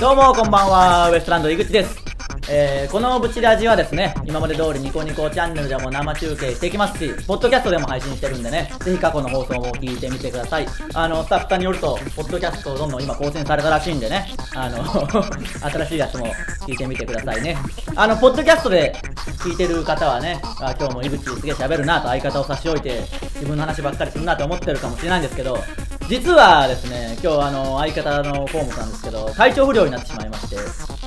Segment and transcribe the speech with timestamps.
[0.00, 1.10] どうもこんばんは。
[1.12, 2.09] ウエストランド井口です、
[2.52, 10.66] えーこのブチラジはですね今まで通りニコニコチャンネルでも生中継していきますしポッドキャストでも配信してるんでねぜひ過去の放送も聞いてみてください。
[10.94, 14.26] あのスタッフさんによるとポッドキャストどんどん今更新されたらしいんでね
[14.56, 14.82] あの
[15.70, 16.26] 新しいやつも
[16.66, 17.56] 聞いてみてくださいね。
[17.94, 18.96] あのポッドキャストで
[19.44, 23.04] 聞いてる方はねあ今日も井口すげえ喋るなと相方を差し置いて
[23.34, 25.62] 自分の話ばっかりするなと思ってるかもしれないんですけど
[26.08, 30.56] 実はですね今日あの相方の河本さんですけど体調不良になってしまいまして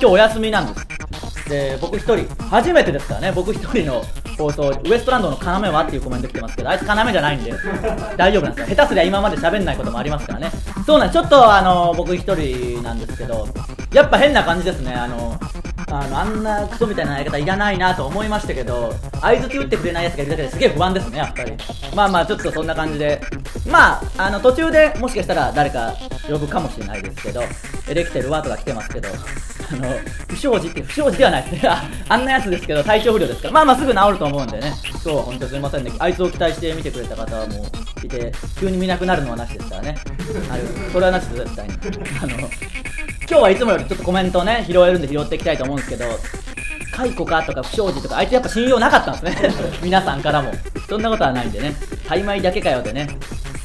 [0.00, 0.93] 日お休みなんです。
[1.48, 4.02] で僕一人初めてですからね僕一人の
[4.38, 7.52] 放送ウエストランドの要はっていうコメント来てますけどあいつ要じゃないんで
[8.16, 8.76] 大丈夫なんですよ。
[8.76, 10.50] 下手すりゃ今まで喋んないこともありますからね。
[10.86, 13.46] そうなんちょっとあの僕一人なんですけど
[13.92, 14.92] やっぱ変な感じですね。
[14.94, 15.38] あの
[15.88, 21.52] あのあんなクソみたいな相方いらないなと思いましたけど相づち打ってくれないやつがいるだけですげえ不安ですねやっぱり。
[21.94, 23.20] まあまあちょっとそんな感じで。
[23.70, 25.94] まああの途中でもしかしたら誰か
[26.28, 27.42] 呼ぶかもしれないですけど
[27.88, 29.08] エレキテルワートが来てますけど。
[29.72, 29.88] あの
[30.28, 31.42] 不祥事って不祥事ではない。
[31.50, 31.70] ですね
[32.08, 33.54] あんなやつですけど体調不良ですから。
[33.54, 34.72] まあまあすぐ治ると思うんでね。
[34.92, 35.92] 今日は本当すみませんね。
[35.98, 37.62] あいつを期待して見てくれた方はも
[38.02, 39.96] ういて急に見なくなるのはなしですからね。
[40.50, 40.62] あれ
[40.92, 41.74] それはなしです絶対に。
[42.22, 42.48] あの今
[43.26, 46.04] 日はいつもよりちょっとコメントをね拾えるんで拾っていきたいと思うんですけど
[46.92, 49.50] 解雇かとか不祥事とかあいつやっぱ信用なかったんですね。
[49.82, 50.52] 皆さんからも。
[50.88, 51.74] そんなことはないんでね。
[52.06, 53.08] タイマイだけかよでね。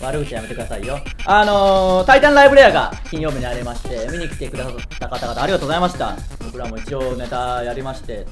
[0.02, 0.98] 悪口やめてくださいよ。
[1.26, 6.16] あのー、タイタンライブレアが金曜日にありまして見に来てくださった方々ありがとうございました。
[6.44, 8.26] 僕らも一応ネタやりまして。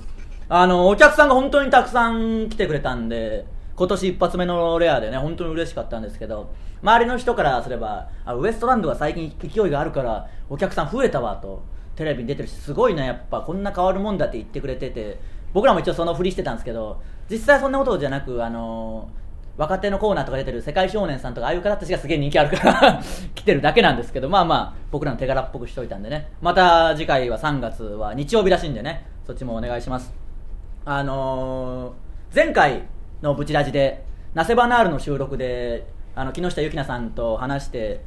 [0.50, 11.64] あのお客さんが本当にたくさん来てくれたんで今年一発目のレアでね本当に嬉しかったんですけど周りの人からすればあウエストランドが最近勢いがあるからお客さん増えたわと
[11.98, 15.20] テレビに出てるしすごいなやっぱこんな変わるもんだって言ってくれてて
[15.54, 19.10] 僕らも一応そのふりしてたんですけど実際そんなことじゃなくあの
[19.58, 23.02] 若手のコーナーとか出てる世界少年さんとかああいう方たちがすげえ人気あるから
[23.34, 26.30] 来てるだけなんですけどまあまあ僕らの手柄っぽくしといたんでね。
[26.42, 29.06] また次回は3月は日曜日らしいんでね。
[29.26, 30.14] そっちもお願いします。
[30.86, 32.84] あのー、前回
[33.22, 38.02] のブチラジでナセバナールの収録であの木下ゆきなさんと話して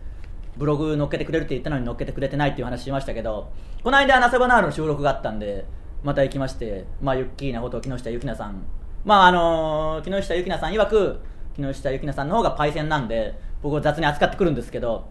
[0.57, 3.51] ブログ載っけてくれるって言ったのに載っけてくれてないっていう話しましたけど
[3.83, 5.65] この間ナセバナールの収録があったんで
[6.03, 8.63] また行きましてまあユッキーなことを木下ゆきなさん。
[9.05, 11.21] まああのー、木下ゆきなさん曰く
[11.57, 15.09] 木下ゆきなさんの方がパイセンなんで僕を雑に扱ってくるんですけど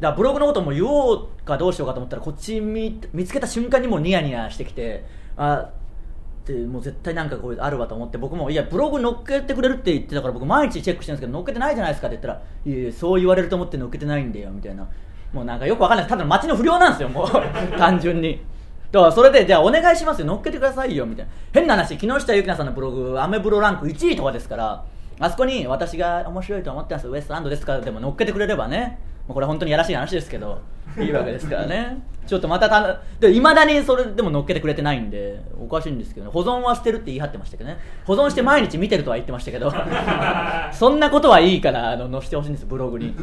[0.00, 5.04] だからブログのことも言おうかどうしようかと思ったらこっち見見つけた瞬間にもうニヤニヤしてきて
[5.36, 5.70] あっ
[6.44, 14.88] てもう絶対なんかこうあるわと思って僕もいやブログ載っけてくれるって言ってたから僕毎日チェックしてるんですけど載っけてないじゃないですかって言ったらいやいやそう言われると思って載っけてないんだよみたいな。
[15.32, 16.06] もうなんかよくわかんない。
[16.06, 17.28] ただの街の不良なんですよもう。
[17.78, 18.40] 単純に。
[18.90, 20.26] だからそれでじゃあお願いしますよ。
[20.26, 21.32] 載っけてくださいよみたいな。
[21.52, 24.84] 変な話木下ゆきなさんのブログアメブロランク1位とかですから
[25.22, 27.08] あそこに私が面白いと思ってます。
[27.08, 27.74] ウエストランドですか？
[27.74, 28.98] らでも乗っけてくれればね。
[29.28, 30.60] もうこれ本当にやらしい話ですけど。
[30.98, 32.02] いいわけですからね。
[32.26, 37.78] ちょっとまたたいまだにそれでも乗っけてくれてないんでおかしいんですけど、ね、保存はしてるって言い張ってましたけどね。
[38.04, 39.72] 保存して毎日見てるとは言ってましたけど。
[40.72, 43.14] そんなことはいいからあの載せてほしいんですブログに。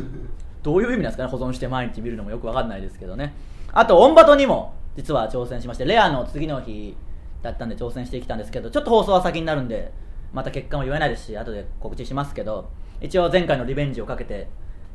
[0.63, 1.29] どういう意味なんですかね？
[1.29, 3.33] 保存して毎日見るのもよくわかんないですけどね。
[3.73, 6.95] あとオンバトにも実は挑戦しましてレアの次の日
[7.41, 9.91] だったんで挑戦してきたんですけどちょっと放送は先になるんで
[10.33, 12.69] また結果も言えないですし後で告知しますけど
[13.01, 14.47] 一応前回のリベンジをかけて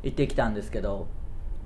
[0.03, 1.07] 行ってきたんですけど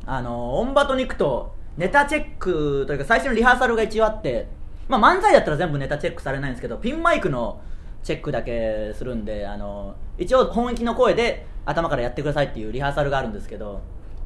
[0.05, 4.47] あのオンバトに行くとネタチェックというか最初のリハーサルが一応あって、
[4.87, 7.61] まあ、漫才だったら全部ネタチェックされないんですけどピンマイクの
[8.03, 13.81] チェックだけするんであの一応本気の声で頭からやってくださいっていうリハーサルがあるんですけど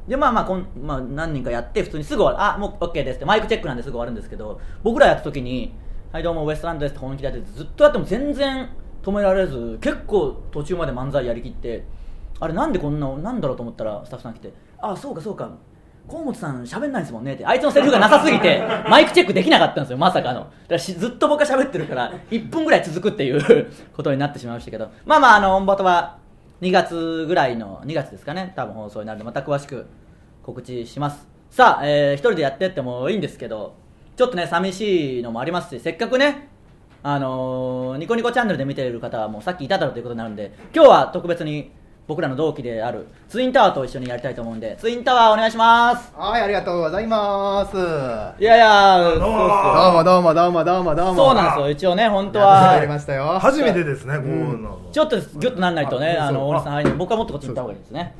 [0.08, 2.54] でまあまあこん、まあ、何人かやって普通にすぐ終わる。
[2.54, 3.24] あもう OK ですって。
[3.24, 5.74] マイクチェックなんですぐ終わるんですけど僕らやった時に
[6.12, 8.68] 「はいどうもウエストランドです」って本気でやってずっとやっても全然
[9.04, 11.84] 止められず結構途中まで漫才やりきって
[12.40, 15.50] あれなんでこんななんだろうと思ったらスタッフさん来て「あそうかそうか。
[16.06, 20.40] 河本さん喋んないですもんね」ってあいつのセリフがなさすぎて マイクチェックできなかったんですよまさかの。
[20.40, 26.18] だからしずっと僕が喋ってるから1分ぐらい続くっていう ことになってしまいましたけどまあまああのオンバトは
[26.60, 29.86] 2月ぐらいの2月ですかね多分放送になるんでまた詳しく
[30.42, 31.26] 告知します。
[31.50, 33.74] さあ、えー、一人でやってってもいいんですけど
[34.16, 36.48] ちょっとね寂しいのもありますしせっかくね
[37.06, 41.70] あのーニコニコチャンネルで見ている方はもうさっきいただろうということになるんで今日は特別に
[42.06, 47.74] 僕らの同期であるツインタワーと一緒にやりたいと思うんでツインタワーお願いしますはい、ありがとうございます。
[47.74, 49.26] どいやいやそうっすよ
[49.90, 51.14] うもどうもどうもどうもどうも。
[51.14, 53.38] そうなんですよ一応ね本当やりまはしたよ。
[53.38, 54.80] 初めてですね、こういうの。
[54.90, 58.14] ちょっとギュッとなんないとねあの大西さん僕はもっとこっちに行った方がいいですね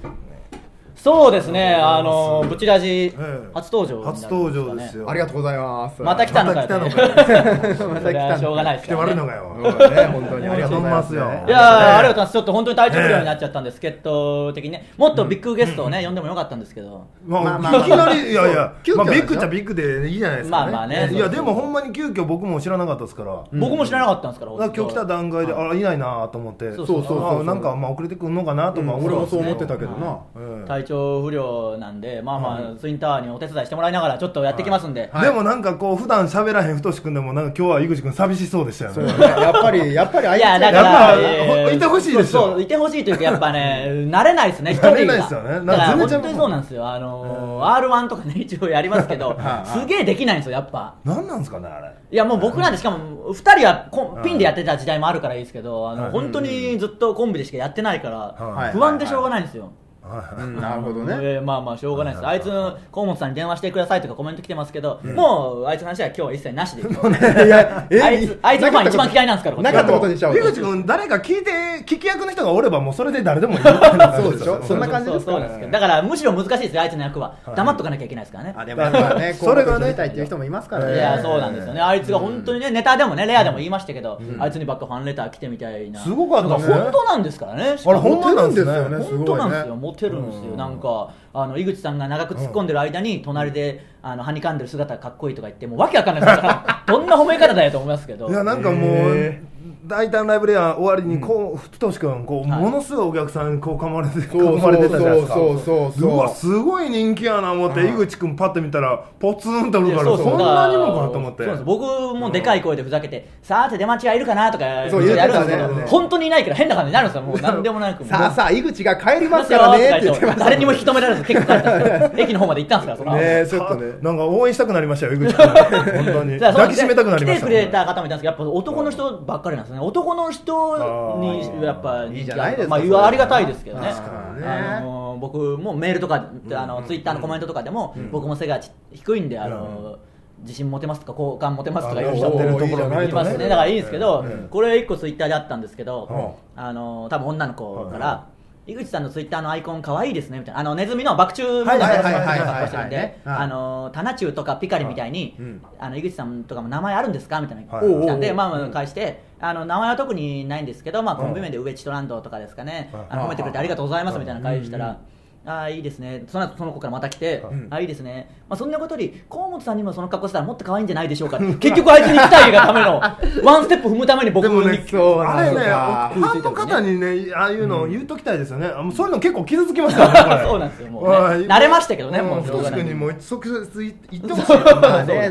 [1.04, 5.10] そうですね、あのブチラジえ初登場になるん初登場ですよ。
[5.10, 6.00] ありがとうございます。
[6.00, 6.66] また来たのかよ。
[6.66, 9.54] また来たのか しょうがないです来て悪いのかよ。
[9.54, 9.70] ね、
[10.06, 10.48] 本当に。
[10.48, 11.14] ありがとうございます。
[11.14, 11.20] よ。
[11.20, 12.32] いやー、ありがとうございます。
[12.32, 17.04] ちょっと本当に体調不良になっちゃったんで、助っ人的にね、もっとビッグゲストをね、呼んでもよかったんですけど。
[17.26, 26.72] まあまあまあいきなりいやいや急遽まあビッグっちゃビッグでいいじゃないですか、ね、まあまあねいやでもほんまに急遽僕も知らなかったですから、僕も知らなかったんですから、だから今日来た段階で、あいないなと思って。
[26.72, 30.18] そうそうそうそうあなんかまあ遅れてくんのかなとか思俺もそう思ってたけどな。
[30.34, 30.64] うん。
[30.64, 35.10] 体調不良なんで、まあまあ、ツインタワーにお手伝いしてもらいながら、ちょっとやってきますんで。
[35.12, 44.92] はいでもなんかこう普段喋らへん太君でもなんか今日は井口君寂しそうでしたよねやっぱり、やっぱりあいついや、だかやっら、いてほしいでしょそういてほしいというか、やっぱね、慣れないですね、一人が。
[44.92, 45.50] 慣れないですよね
[45.94, 46.88] 本当にそうなんですよ。
[46.88, 50.94] あのー、R1 とかね、一応やりますけど、すげえできないんですよ、やっぱ。
[51.04, 59.72] 何なんですかねあれいやもう僕なんてしかも2人はコンピンでやってた時代もあるからいいですけどあのはい本当にずっとコンビでしかやってないからはい不安でしょうがないんですよ。
[60.06, 61.14] うんなるほどね。
[61.20, 62.26] えーまあまあしょうがないです。
[62.26, 62.44] あいつ
[62.92, 66.82] 河本さんに電話してくださいとかコメント来てますけどもうあいつの話は今日は一切なしで。
[67.46, 70.36] いや、あいつあいつのファン一番嫌いなんですからなかったことにしちゃおう。
[70.36, 70.40] 井。
[70.42, 71.50] 口君誰か聞いて
[71.86, 73.60] 聞き役の人がおればもうそれで誰でもいい。
[73.64, 74.62] そうでしょ。
[74.62, 75.32] そんな感じですか？
[75.32, 75.72] らそうですけど。
[75.72, 77.32] だからむしろ難しいですよあいつの役は。
[77.56, 78.54] 黙っとかなきゃいけないですからね。
[78.56, 78.82] あ、でも
[79.18, 80.94] ね、 それがねたいっていう人もいますからね。
[80.96, 81.80] いやそうなんですよね。
[81.80, 85.98] あいつが本当にねネタでもねレアでも言いましたけどあいつにばっかファンレター来てみたいな。
[86.00, 87.76] すごかった本当なんですからね。
[87.86, 89.04] あれほんまなんですよね。
[89.04, 99.40] 本当なんですよ、モテるんですよ、なんかあの井口さんが長く突っ込んでる間に、隣であのはにかんでる姿がかっこいいとか言って、もうわけわかんないですから、 どんな褒め方だよと思いますけど、いやなんかもうへ
[99.86, 102.60] 大体のライブレア終わりにこう太君こうはい。
[102.60, 105.34] ものすごいお客さんにこう噛まれてそう囲まれてたじゃないですか。
[105.34, 106.10] そうそうそうそう。
[106.14, 110.26] うわすごい人気やな思って井口君パッて見たらポツンとおるからそうそう。
[110.30, 111.38] そんなにもかと思って。
[111.38, 117.40] そうなんです僕もでかい声でふざけて、さーて出待ちはいるかなとかそうやるんですけど、ね本当にいないから変な感じになるんですよ、もう。
[117.40, 118.04] なんでもなく。
[118.04, 120.44] さあさあ、井口が帰りまますよからねーって言ってました。
[120.44, 123.92] 誰にも引き止められず結構駅の方まで行ったんですからそのねちょっとね。
[124.00, 125.46] なんか応援したくなりましたよ井口君
[126.04, 126.40] 本当に。
[126.40, 127.46] 抱きしめたくなりました。
[127.46, 129.80] 来てくれた方もいたんですけど、やっぱ男の人ばっかりなんですね。
[129.80, 133.88] 男の人にやっぱいいじゃないですかまあありがたいですけどね。
[133.88, 133.92] ね。
[133.92, 139.98] あの僕もメールとかあのツイッターのコメントとかでも、僕も背がち低いんであの。
[140.40, 143.48] 自信持てますとか好感持てますとか言う人あの持ってるところいますね。
[143.48, 144.48] だからいいんですけど、うん。
[144.50, 148.26] これ一個ツイッターであったんですけど、うあの多分女の子から、は
[148.66, 150.60] 井口さんのツイッターのアイコン可愛いですねみたいな。
[150.60, 155.62] あのネズミの爆中問はい題のはいはいはい格好してるんではいあのタナチュウとかピカリみたいに、うん。
[155.78, 164.98] あの井口さんとかも名前あるんですかみたいなはい来たんで、まあまあ返してあの名前は特にないんですけど、まあ、コンビ名でウエチトランドとかですかね、はいあの褒めてくれてありがとうございますみたいな返したら。
[165.46, 166.24] ああいいですね。
[166.26, 167.68] その後その子からまた来て、うん。
[167.70, 171.38] あいいですね、まあ、そんなことより河本さんにもその格好したらもっと可愛いんじゃないでしょうか。
[171.38, 173.00] 結局あいつに行きたいがための
[173.44, 178.68] ワンステップ踏むために僕もねそうあれねファンの方にねああいうの言っときたいですよね。
[178.68, 181.08] うそういうの結構傷つきますからね そうなんですよもうね。
[181.10, 181.46] はい。
[181.46, 184.46] 慣れましたけどねもう太君にもう即日言ってほしい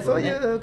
[0.04, 0.60] そういう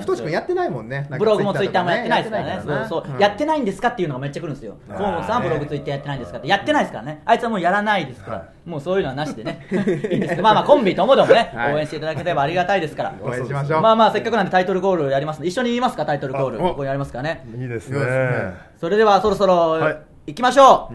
[0.00, 1.06] 太君やってないもんね。
[1.18, 2.62] ブログもツイッターもやってないですからね。
[2.64, 3.18] そうそう、ん。
[3.18, 4.76] やってないんですかっていうのがめっちゃ来るんですよ。
[4.96, 6.48] 河本さんはブログツイッターやってないんですかって。
[6.48, 7.22] やってないですからね。
[7.24, 9.66] あいつはもうやらないですから、はもうそういうのはなしでね。
[9.70, 9.74] い
[10.14, 10.30] いんです。
[10.30, 11.74] けどまあまあコンビともどもね、 はい。
[11.74, 13.12] 応援していただければありがたいですから。
[13.20, 13.82] 応援しましょう。
[13.82, 16.06] まあまあせっかくなんでタイトルゴールやります一緒に言いますか？
[16.06, 16.58] タイトルゴール。
[16.58, 17.44] ここにありますからね。
[17.54, 18.00] いいですね。
[18.00, 18.54] ね。
[18.80, 19.96] それではそろそろ、はい。
[20.28, 20.94] 行きましょう、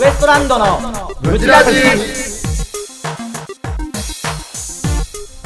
[0.00, 0.66] ウエストランドの
[1.22, 1.70] ブチラジ。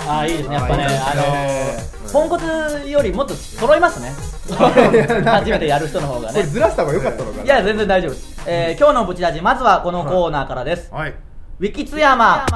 [0.09, 0.55] ああいいですね。
[0.55, 2.45] やっぱねああのポンコツ
[2.89, 4.13] よりもっと揃いますね。
[5.25, 6.35] 初めてやる人の方がね。
[6.35, 7.45] これずらした方が良かったのかな。
[7.45, 11.11] いや全然大丈夫です、えー今日のブチラジまずはこのコーナーからです、はい。
[11.11, 12.47] ウィキ津山、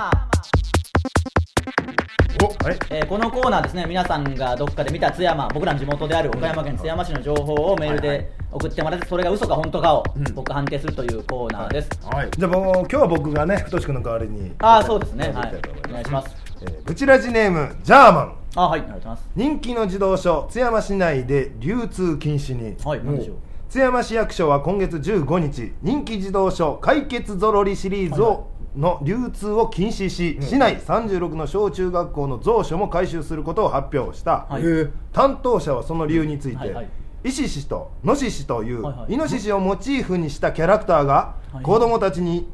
[2.42, 12.28] おはいえーこのコーナーですね皆さんがどっかで見た津山僕らの地元である岡山県津山市の情報をメールで送ってもらってそれが嘘か本当かを僕判定するというコーナーです、はい。
[12.36, 14.52] じゃあもう今日は僕がね太君の代わりに。
[14.58, 15.30] ああそうですね。
[15.34, 15.54] はい。
[15.88, 16.34] お願いします。
[16.62, 19.28] えーブチラジネームジャーマンあはいありがとうございます。
[19.34, 22.76] 人気の自動書津山市内で流通禁止に。
[22.84, 23.36] はい何でしょう？
[23.68, 34.62] 津山市役所は今月15日人気自動書解決ぞろりシリーズを、の流通を禁止し、市内36の小中学校の蔵書も回収することを発表した、はい。
[35.12, 36.88] 担当者はその理由について、はいはい。
[37.24, 39.14] イシシとノシシという、はいはい。
[39.14, 41.64] イノシシをモチーフにしたキャラクターが、はい。
[41.64, 42.48] 子供たちに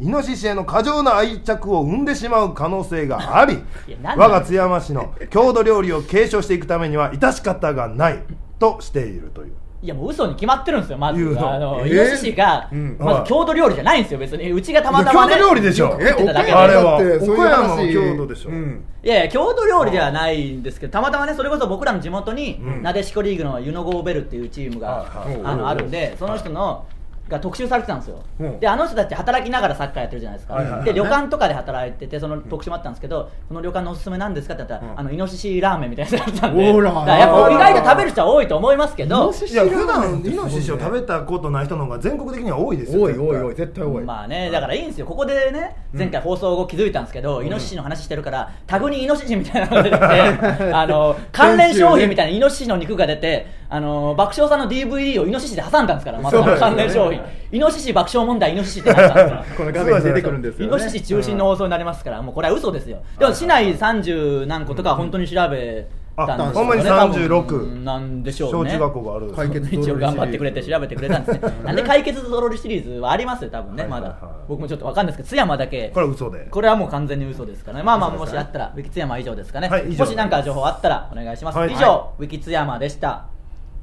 [0.00, 3.58] イノシシへの過剰な愛着を生んでしまう可能性があり
[4.02, 8.22] 我が津山市の郷土料理を継承していくためには致し方がない
[8.58, 9.52] としているという。
[9.82, 11.20] いやもう嘘に決まってるんですよまず。
[11.38, 11.92] あの、えー？
[11.92, 12.96] イノシシが、うん。
[12.98, 14.50] まず郷土料理じゃないんですよ別に。
[14.50, 15.98] うちがたまたま、ね、郷土料理でしょ？
[16.00, 16.98] え、あれは。
[16.98, 17.76] だってそういう岡山話。
[17.76, 18.48] も郷土でしょ。
[18.48, 18.84] うん。
[19.04, 25.06] いやいや郷土料理ではないんですけどたまたまねそれこそ僕らの地元に、うんなでしこリーグのユノゴーベルっていうチームが、
[25.44, 26.86] あのあるんでその人の
[27.28, 28.60] が特集されてたんですよ、うん。
[28.60, 30.84] であの人たち働きながらサッカーやってるじゃないですか、はいはいはい。
[30.84, 34.54] で旅館とかで働いててその特集もあったんですけど、その旅館のおすすめなんですか？
[34.54, 35.00] って言ったら、うん。
[35.00, 36.64] あのイノシシラーメンみたいなやつだったんで。
[36.66, 44.04] やっぱ意外と食べる人は多いと思いますけどいや普段イノシシを食べたことない人の方が全国的には多いですよおいおい絶対おい絶対多い。
[44.04, 45.06] まあねだからいいんですよ。
[45.06, 62.98] ここでね前回放送後気づいたんですけど、イノシシの話してるからタグにイノシシみたいなのが出てきて あの関連商品みたいなイノシシの肉が出てあの爆笑さんの DVD をイノシシで挟んだんですからまた関連商品イノシシ爆笑問題イノシシってなったんですから この画面に出てくるんですよねイノシシ中心の放送になりますから、もうこれは嘘ですよ。
[63.18, 65.88] でも市内30何個とかは本当に調べたんですよね。
[66.16, 68.70] あほんまに多分36なんでしょうね。
[68.70, 71.52] 小中学校がある解決一応頑張ってくれて調べてくれたんですね。
[71.64, 74.16] なんで解決ゾロリシリーズはありますよ、多分ね、まだ。
[74.48, 75.90] 僕もちょっとわかんないですけど、津山だけ。
[75.92, 77.84] これは嘘でこれはもう完全に嘘ですからね。
[77.84, 79.68] まあまあ、もしあったら、ウィキ津山は以上ですかね。
[79.68, 81.58] はい以上もし何か情報あったらお願いします。
[81.58, 83.33] はい以上、ウィキ津山でした。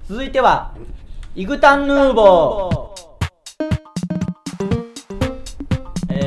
[0.07, 0.73] 続いては、
[1.35, 3.10] イグタンヌーボー。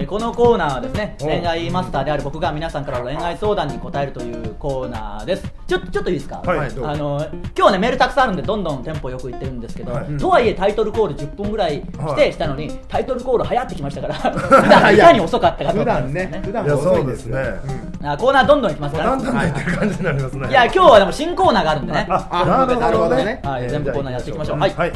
[0.05, 1.25] ーこのコーナーはですねお。
[1.25, 5.53] 恋愛マスターである僕が皆さんからの恋愛相談に答えるというコーナーです。
[5.67, 6.71] ちょちょっといいですか、はい。
[6.71, 6.91] どうぞ。
[6.91, 10.17] あの今日ねメールたくさんあるんでどんどんテンポよくいってるんですけど、はい。
[10.17, 16.43] とはいえタイトルコール10分ぐらいはいしてしたのに、タイトルコール流行ってきましたから 普段いかに遅かったかと普思うんですね。
[16.45, 18.15] 普段いや遅いんですよそうですね。
[18.15, 19.03] うコーナーどんどんいきますか？
[19.03, 20.49] らだんだんと言ってる感じになりますね。
[20.49, 22.07] いや今日はでも新コーナーがあるんでね。
[22.09, 23.41] ああなるほどなるほどね。
[23.45, 24.59] はい全部コーナーやっていきましょう。
[24.59, 24.75] はい。
[24.77, 24.93] はい、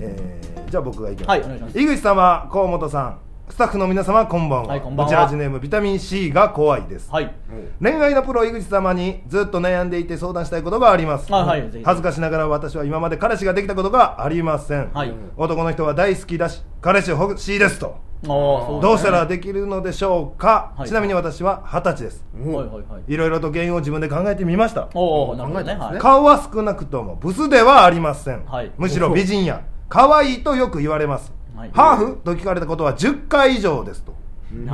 [0.00, 1.80] えーじゃあ僕がいきます、はいお願いします。
[1.80, 3.18] 井口様河本さん
[3.50, 5.10] スタッフの皆様こんばんは,、はいこんばんは。
[5.10, 7.34] ブチラジネームビタミン C が怖いです、はい。
[7.82, 15.12] 恋愛のプロ井口様にずっと悩んでいて相談したいことがあります、あはい恥ずかしながら私は今まで彼氏ができたことがありません、はい。
[15.36, 17.96] 男の人は大好きだし彼氏欲しいですと。
[18.22, 20.88] どうしたらできるのでしょうか、はい。
[20.88, 22.24] ちなみに私は二十歳です。
[22.44, 23.12] はいはいはい。
[23.12, 24.88] いろいろと原因を自分で考えてみました。
[24.92, 28.70] 顔は少なくともブスではありません、はい。
[28.76, 29.62] むしろ美人や。
[29.88, 31.37] 可愛いとよく言われます、はい
[31.72, 34.18] ハーフと聞かれたことは10回以上ですと、はい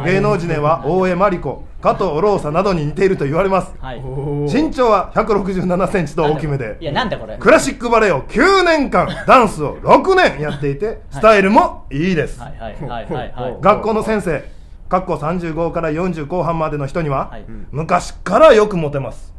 [0.04, 4.00] 芸能人では大江真理子加藤ローサなどに似ていると言われます、はい。
[4.00, 7.36] 身長は1 6 7センチと大きめでいやなんだこれ。
[7.38, 13.58] クラシックバレエを9年間ダンスを6年やっていてスタイルもいいです、はいはいはいはいはい。
[13.60, 14.44] 学校の先生
[14.88, 17.44] かっこ35から40後半までの人には、はい。
[17.72, 19.34] 昔からよくモテます。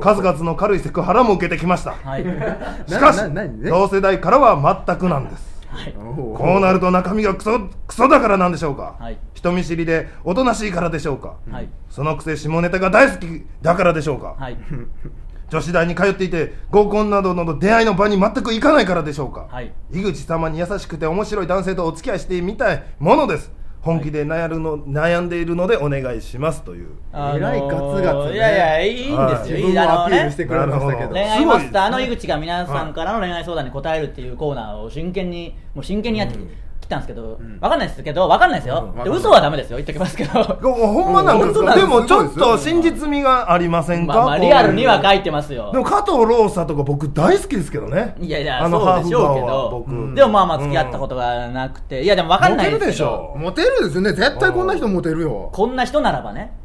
[0.00, 1.92] 数々の軽いセクハラも受けてきました。
[1.92, 2.24] はい。
[2.86, 3.20] しかし
[3.64, 5.92] 同世代からは全くなんですはい。
[5.94, 9.18] こうなると中身がクソクソだからなんでしょうか、はい。
[9.34, 11.68] 人見知りでおとなしいからでしょうか、はい。
[11.90, 14.58] そのくせ下ネタが大好きだからでしょうか、はい。
[15.48, 19.72] 女子大に通っていて合コンなどの出会いの場に全く行かないからでしょうか、はい。
[19.92, 23.50] 井口様に優しくて面白い男性とお付き合いしてみたいものです
[23.82, 26.90] 本気で悩るの、悩んでいるのでお願いしますという。
[27.12, 28.34] あのーえらいガツガツね。
[28.34, 30.88] いやいやいいんですよ、自分いいあのねもアピールしてくれましたけど。
[30.88, 36.38] なるほ恋愛マスターの井口が皆さんからの恋愛相談に答えるっていうコーナーを真剣にもう真剣にやって
[36.82, 39.78] きたんですけど、わかんないですけどわかんないですよ、で嘘はダメですよ。
[39.78, 40.42] 言っときますけど。
[40.62, 45.70] ほんまなんですかでもちょっと真実味がありませんか、まあまあリアルには書いてますよ。
[45.72, 48.14] でも加藤ローサとか僕大好きですけどね。
[48.20, 50.14] いやいやあのそうでしょうけど、僕。
[50.14, 53.34] でもまあまあ付き合ったことがなくて、いやでもわかんないモテるでしょ。
[53.36, 54.12] モテるですね。
[54.12, 55.50] 絶対こんな人モテるよ。
[55.52, 56.52] こんな人ならばね。
[56.58, 56.61] あ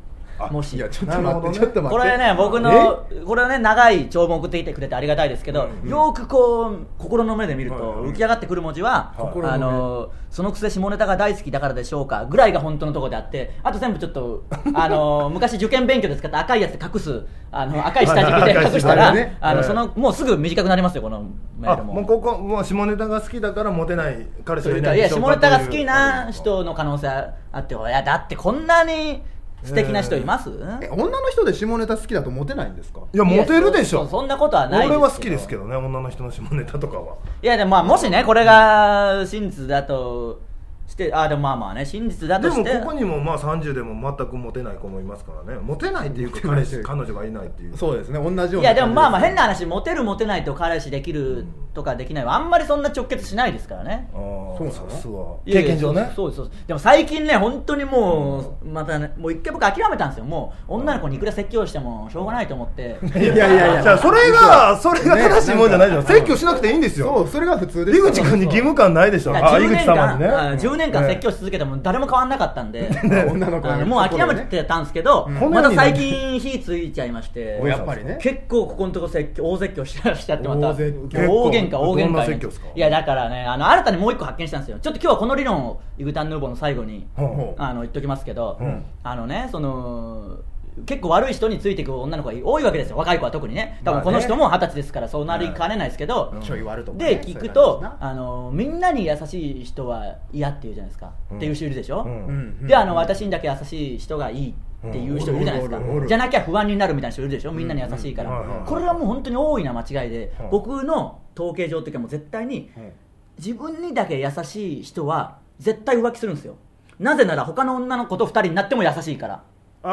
[0.51, 0.75] もし。
[0.75, 1.59] いやちょっと待って。
[1.59, 2.03] ちょっと待って。
[2.03, 9.55] これね僕のこれはね長い長文送ってきてくれてありがたいですけど、よーくこう心の目で見ると浮き上がってくる文字は、心の目。
[9.55, 14.43] あのそのくせ下ネタが大好きだからでしょうかぐらいが本当のところであってあと全部ちょっと
[14.75, 19.65] あの昔受験勉強で使った赤いやつで隠すあの赤い下敷きで 隠したら、ねあのはい。
[19.65, 21.23] そのもうすぐ短くなりますよこの
[21.57, 21.93] メーあルも。
[21.93, 29.23] もうここもう下ネタが好きだからモテない彼氏がいないでしょう下ネタが好きな人の可能性あっていやだってこんなに
[29.63, 33.01] 素敵な人います、え女の人で下ネタ好きだとモテないんですか？
[33.11, 33.99] いやモテるでしょ。
[33.99, 37.15] いやそそんなことはない俺は好きですけどね女の人の下ネタとかは。
[37.41, 40.41] いやでもまあもしねこれが真実だと
[40.87, 42.79] してあでもまあまあね真実だでもとして。
[42.79, 45.59] ここにもまあ30でも全くモテない子もいますからね。
[45.59, 47.75] モテないっていうか彼氏彼女がいないっていう。
[47.75, 51.45] そうですね同じよういなやでもまあまあ変な話話モテるモテないと彼氏できる
[51.77, 52.25] とかできない。
[52.25, 54.09] はあんまりそんな直結しないですからね。
[54.13, 54.89] ああそうなの？
[54.89, 55.17] さすが。
[55.45, 56.11] 経験上ね。
[56.15, 56.51] そうですそう。
[56.65, 60.25] でも最近ね本当にもうまたねもう一回僕諦めたんですよ。
[60.25, 62.97] もう女の子にいくら説教してもしょうがないと思って。
[63.15, 67.07] いやいやいやじゃあそれがそれが正しいもんじゃないじゃんね説教しなくていいんですよ。
[67.17, 69.33] そうそれが普通です井口君に義務感ないでしょ。
[69.33, 70.27] 井10口年間様にね。
[70.27, 71.09] あ10年間ね。
[71.09, 72.89] 説教し続けても誰も変わんなかったんで。
[73.31, 75.51] 女の子もう諦めてたんですけど、うん。
[75.51, 77.61] また最近火ついちゃいまして。
[77.63, 78.17] やっぱりね。
[78.19, 80.61] 結構ここのとこ説教大説教し しちゃってまた。
[80.69, 81.19] 大説教。
[81.19, 84.79] 大喧嘩大喧嘩いやだからねあの新たにもう一個発見したんですよ。
[84.79, 87.61] ちょっと今日はこの理論をイグタンヌーボーの最後にほう。
[87.61, 88.85] あの言っときますけど、うん。
[89.03, 90.39] あのねその
[90.85, 92.97] 結構悪い人についていく女の子が多いわけですよ。
[92.97, 93.81] 若い子は特にね。
[93.83, 97.15] 多分この人も二十歳ですからそうなりかねないですけど、ちょい悪とかね。
[97.15, 102.27] で聞くとあのみんなに優しい人は嫌っていうじゃないですか、っていう人いるでしょ、うん。
[102.27, 102.31] う
[102.63, 102.67] ん。
[102.67, 104.49] であの私にだけ優しい人がいい
[104.87, 107.51] っていう人いるじゃないですか、じゃなきゃ不安になるみたいな人いるでしょ？
[107.51, 110.49] みんなに優しいから、これはもう本当に大いな間違いで、うん。
[110.51, 112.91] 僕の統計上っていうかもう絶対にうん。
[113.39, 116.55] 自分にだけ優しい人は絶対浮気するんですよ。
[116.99, 119.43] なぜなら他の女の子と二人になっても優しいから
[119.83, 119.89] あ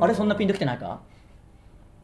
[0.00, 0.04] ー。
[0.04, 1.00] あれそんなピンときてないか？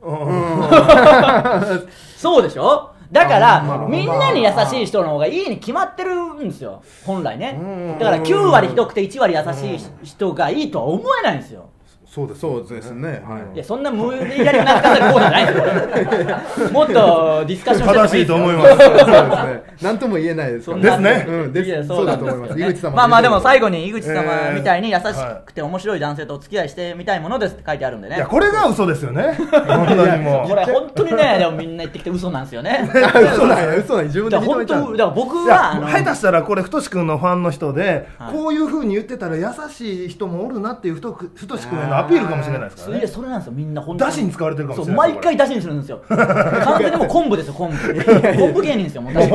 [0.02, 0.16] うん。
[2.16, 2.90] そうでしょ？
[3.10, 6.82] だかあら、まあみんなに優しい人の方がいいに決まってるんですよ。
[7.06, 7.58] 本来ね。
[7.60, 7.64] う
[7.96, 7.98] ん。
[7.98, 11.70] だから9割ひどくて1割優しい人がいいとは思えないんですよ
[12.10, 13.22] そうですそうですね。
[13.22, 13.54] はい。
[13.54, 19.62] いやそんな無理やりうなずかせるコーナーじゃないですよもっとディスカッションしても正しいと思いすますそうですね。
[19.82, 20.74] 何とも言えないです。
[20.80, 22.60] ですねうんでいやそうだとなん思います。
[22.60, 25.02] 井口様まあまあでも最後に井口え様ーみたいに優し
[25.44, 28.16] くて面白い男性とお付き合いしてみたいものですって書いてあるんでね。
[28.16, 29.34] いやこれが嘘ですよね。
[29.36, 32.90] 本当にもこれ本当にねでもみんな言ってきて嘘なんですよね。
[32.90, 34.04] 嘘なんや嘘なんや。
[34.04, 38.32] 自分で認めちゃう当だから僕は下手したらこれ太君のファンの人で、はい。
[38.32, 42.98] こういうふうに言ってたら優しい人もおるなっていう太く太君へのアピールかもしれないですからね。
[43.00, 43.52] いやそれなんですよ。
[43.52, 46.02] みんな本当出汁に使われてるかもしれそうない毎回出汁にするんですよ。
[46.08, 47.94] 完全にもう昆布ですよ昆布。
[48.38, 49.12] 昆布芸人ですよもう。
[49.12, 49.26] いやい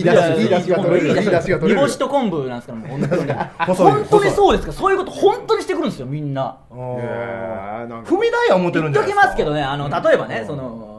[0.00, 1.08] い出汁いい出汁が取れる。
[1.08, 1.68] いい出汁が取れる。
[1.68, 3.32] 煮干しと昆布なんですからもう本当に
[3.76, 4.72] 本当にそうですか。
[4.72, 6.56] そういうこと本当にしてくるんですよみんな。
[6.70, 9.26] 踏み台は思ってる言っときんじゃないですか。
[9.26, 9.90] ますけどねあのうん。
[9.90, 10.46] 例えばねうん。
[10.46, 10.98] その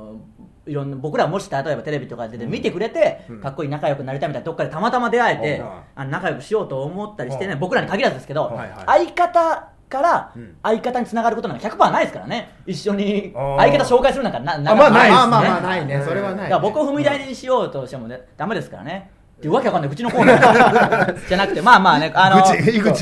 [0.68, 5.68] いろんな僕らもし例えばテレビとか出て見てくれて、かっこいい仲良くなりたいみたいなどっかでたまたま出会えて、うん。
[5.96, 7.60] あの仲良くしようと思ったりしてね、うん。
[7.60, 8.70] 僕らに限らずですけど、はいはい。
[8.86, 10.56] 相方からうん。
[10.64, 12.52] 相方につながることなんか100%ないですからね。
[12.66, 15.16] 一緒に相方紹介するなんかななあまあないですね。
[15.16, 16.02] まあまあまあないね。
[16.06, 19.90] それはないだから僕を踏み台にしようとしてもねダメですからねっていうわけわかんない。
[19.90, 21.16] 口のコーナー。
[21.28, 22.44] じゃなくてまあまあねあの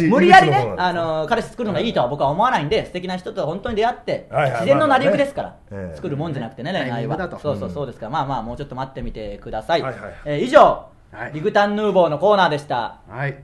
[0.10, 5.96] 無理やりねあの彼氏作るのがいいとは僕は思わないんで素敵な人と本当に出会ってはいはい自然の成り行きですから、まあまあねええ。
[5.96, 7.18] 作るもんじゃなくてね恋愛は。
[7.40, 8.06] そうそうそうですか。
[8.06, 10.02] らまあまあもうちょっと待ってみてください、はいはい。
[10.26, 11.32] えー以上、はい。
[11.34, 13.00] リグタンヌーボーのコーナーでした。
[13.10, 13.36] はい。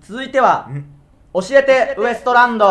[0.00, 0.84] 続いては、うん
[1.34, 2.68] 教えてウエストランド。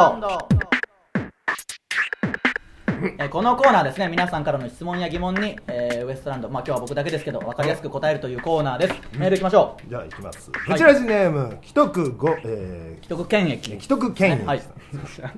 [3.18, 8.94] えーこのコーナーですね皆さんからの質問や疑問に、えーウエストランド、まあ、今日は僕だけですけど分かりやすく答えるというコーナーです。
[9.18, 9.89] メールいきましょう。
[9.89, 10.51] じゃあいきます。
[10.51, 10.70] い。
[10.70, 13.72] ブチラジネーム既得ご、え既得権益。
[13.72, 14.62] ー、既得権益、はい。
[14.62, 14.72] 失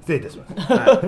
[0.10, 1.02] 礼いたしました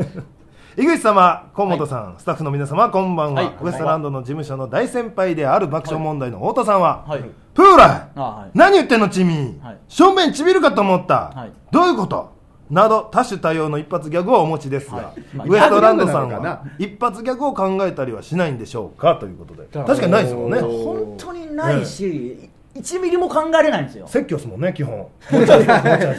[0.77, 7.24] 井口様、河本さん、スタッフの皆様、こんばんは、はいウエストランドの事務所の大先輩である爆笑問題の太田さんは、はい。
[7.53, 8.51] プーライ、あはい。
[8.53, 9.77] 何言ってんの、チミ、はい。
[9.88, 11.51] 正面ちびるかと思った、はい。
[11.72, 12.35] どういうこと？
[12.70, 15.14] など多種多様の一発ギャグをお持ちですが、
[15.46, 19.16] ウエストランドさんは一発ギャグを考えたりはしないんでしょうか？
[19.16, 19.68] ということで。
[19.72, 20.59] 確かにないですもんね。
[20.59, 24.07] 本当にないし、1ミリも考えれないんですよ。
[24.07, 25.07] 説教ですもんね基本。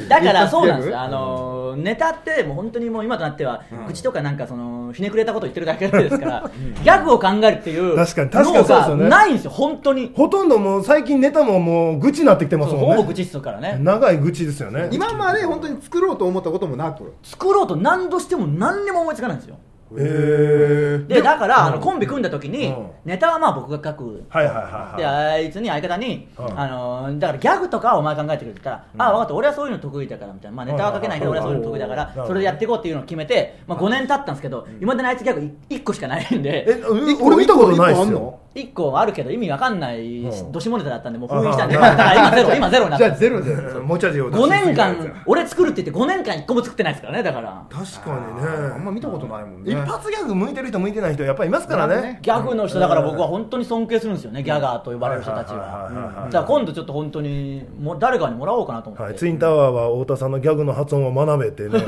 [0.09, 6.51] だからそうなんですあのーネタってもう本当にもう今となっては、口とかなんかそのひねくれたこと言ってるだけですから、
[6.83, 9.05] ギャグを考えるっていう確かに確かにそうですよね。
[9.05, 10.13] 脳がないんですよ本当に。
[10.15, 12.97] ほとんどもう最近ネタももう愚痴になってきてますもんね。
[12.97, 13.79] ほぼ口っすからね。
[13.81, 14.89] 長い愚痴ですよね。
[14.91, 17.13] 今まで本当に作ろうと思ったこともなく。
[17.23, 19.57] 作ろうと何度しても何にも思いつかないんですよ
[19.95, 21.75] でだから、うん。
[21.75, 22.91] あのコンビ組んだ時に、うん。
[23.05, 24.25] ネタはまあ僕が書く。
[24.29, 25.15] はいはいはいではい。
[25.15, 26.59] あいつに相方に、うん。
[26.61, 29.35] あのーだからギャグとかはお前考えてくれって言ったら、あ分かった。
[29.35, 32.27] 俺はそういうの得意だからみたいな、まあ、ネタは書けないけどうん俺はそういうの得意だから、うん。
[32.27, 36.67] それでやっていこうっていうのを決めて、まあ、5年経ったんですけど、今までのあいつギャグ1個しかないんで。
[36.69, 40.53] え俺見たことないっすよ1個あるけど意味わかんないうん。
[40.53, 41.77] どしもネタだったんでもう封印したんで。
[41.77, 47.67] あだから今ゼロ今ゼロになっじゃたあゼロで持ち味を出し5すぎ年間俺作るって言って5年間1個も作ってないですからねだから。
[47.71, 48.73] 確かにね。
[48.75, 49.73] あんま見たことないもんね。
[49.73, 52.19] 一発ギャグ向いてる人向いてない人やっぱりいますからね。
[52.23, 56.27] ギャグの人だから僕は本当に尊敬するんですよねギャガーと呼ばれる人たちは。
[56.31, 61.69] じゃあ今度ちょっと本当にもう誰かにもらおうかなと思って、はい、ツインタワーは太田さんのギャグの発音を学べて。
[61.69, 61.85] ね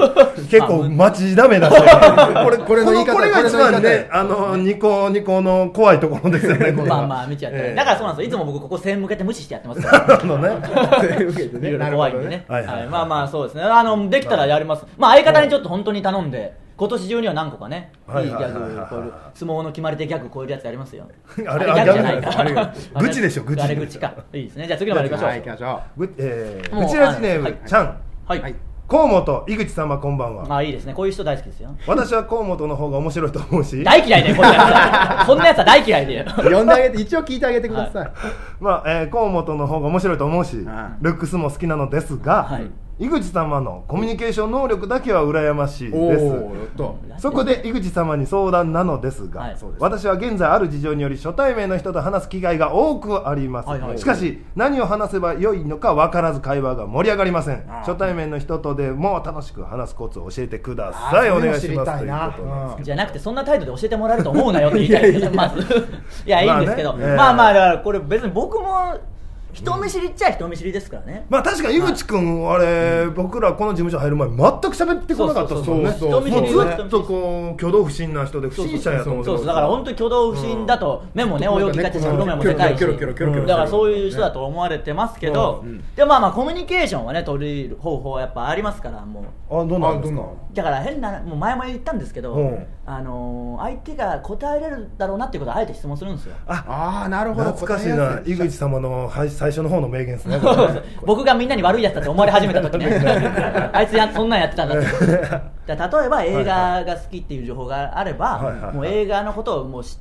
[0.48, 7.74] 結構待ちだめだしこれこれの言い方これが一番これの言いねあのニコニコの怖いところですよまあまあ見ちゃって、ええ。
[7.74, 8.28] だからそうなんですよ。
[8.28, 10.18] いつも僕ここ線向けて無視してやってますから。
[10.38, 11.78] ね。
[11.78, 11.90] ね。
[11.90, 12.44] 怖いんでね。
[12.48, 12.82] はいはいはい。
[12.82, 12.88] はい。
[12.88, 13.62] まあまあそうですね。
[13.62, 21.08] あのできたらやります、まあ相方にちょっと本当に頼んで今年中には何個かねいいはいギャグ超える相撲の決まり手ギャグ超えるやつやりますよ。
[21.46, 22.38] あれギャグじゃないか。
[22.38, 23.98] あれが愚痴でしょ愚痴あれ愚痴。
[23.98, 24.14] か。
[24.32, 24.66] いいですね。
[24.66, 25.28] じゃあ次のまで行きましょう。
[25.28, 27.58] はい行きましょぶえーもうブチラジネーム、はい。
[27.66, 28.00] ちゃん。
[28.26, 30.46] はい、はい河本井口様こんばんは。
[30.46, 30.94] まあいいですね。
[30.94, 31.76] こういう人大好きですよ。
[31.86, 33.82] 私は河本の方が面白いと思うし。
[33.84, 35.26] 大嫌いでこんなやつ。
[35.26, 38.10] こんなやつは大嫌いでう呼んであげて一応聞いてあげてください。
[38.58, 49.66] まあ、えー河本の方が面白いと思うし、んルックスも好きなのですが、はい井口様のコミュニケーション能力だけは羨ましいおですそこで井口様に相談なのですが、はいです。
[49.78, 57.64] 私は現在ある事情により初対面の人と話す機会が多くあります、はいはいしかし何を話せばよいのか分からず会話が盛り上がりません。
[57.66, 61.30] 初対面の人とでも楽しく話すコツを教えてくだあさい。
[61.30, 61.98] ーお願いします。
[61.98, 65.26] ということなんですじゃなくてそんな態度で教えてもらえると思うなよって言いたいです
[66.26, 66.92] いやいいんですけど。
[66.94, 67.06] まあね。
[67.06, 68.98] ええまあまあだからこれ別に僕も
[69.58, 71.26] 人見知りっちゃ人見知りですからね。
[71.28, 74.42] まあ確かに井口君、あれ、僕らこの事務所入る前全く
[74.76, 75.90] 喋ってこなかったですもんね。
[75.90, 76.22] そう。
[76.22, 79.46] ずっとこう挙動不審な人で不審者やと思ってそうそう。
[79.46, 85.82] だから本当に挙動不審だと目もねうん泳ぎがちし黒目もでかいしだからそういう人だと思われてますけどうん。
[85.94, 89.60] でもまあまあコミュニケーションはね取り入る方法はやっぱありますからもう。
[89.60, 90.02] あどうなん
[90.52, 96.34] だから変なもう前も言ったんですけど、うんあのー相手が答えれるだろうなっていうことをあえて質問するんですよ。
[96.46, 97.50] ああなるほど。
[97.52, 98.20] 懐かしいな。
[98.24, 100.40] 井口様のはい最初の方の名言ですね。
[101.04, 102.88] 僕がみんなに悪いやつだって思われ始めた時ね。
[103.74, 104.86] あいつやそんなんやってたんだって。
[105.68, 108.62] 例えば映画が好きっていう情報があれば、はいはい。
[108.62, 109.98] はいもう映画のことをもうし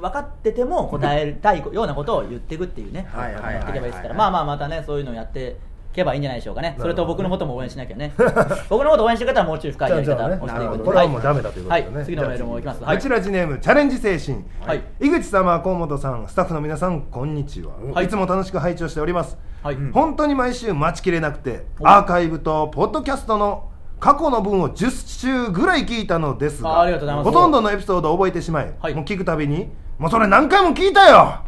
[0.00, 3.08] 分かってても答えたいようなことを言っていくっていうね。
[3.10, 4.14] はいはいはいはいやっていけばいいですから。
[4.14, 5.67] まあまあまたねそういうのをやってい
[5.98, 6.76] けばいいんじゃないでしょうかね。
[6.78, 8.12] それと僕のことも応援しなきゃね。
[8.70, 12.04] 僕のこと応援してる方はもうちょい深いやり方をしていくこれはもうダメだということでね、はい。
[12.04, 12.82] 次のメールもいきます。
[12.82, 14.82] はいうちらじネームチャレンジ精神、はい。
[15.00, 18.06] 井口様河本さんスタッフの皆さんこんにちは、はい。
[18.06, 19.76] い、つも楽しく拝聴しております、はい。
[19.92, 21.86] 本当に毎週待ちきれなくてお。
[21.88, 23.68] アーカイブとポッドキャストの
[24.00, 26.86] 過去の分を10週ぐらい聞いたのですが
[27.24, 28.94] ほとんどのエピソードを覚えてしまい、はい。
[28.94, 31.47] もう聞くたびにもうそれ何回も聞いたよ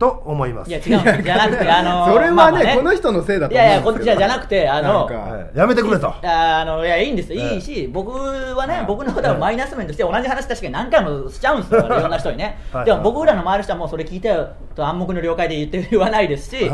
[0.00, 0.70] と思います。
[0.70, 0.84] いや違う。
[1.22, 4.16] じゃなくてあのー それはね,、この人のせいだといやいや思うんですけど。
[4.16, 5.10] こっちはじゃなくてあの
[5.54, 6.12] やめてくれと。
[6.22, 7.34] あのいやいいんです。
[7.34, 7.54] ええ。
[7.54, 12.58] いいし、僕はね、はい僕のことはマイナス面として同じ話確かに何回もしちゃうんですよ、 いろんな人にね。
[12.72, 16.70] はいでも僕らの周りの人はもうそれ聞いたよと暗黙の了解で言って言わないですし、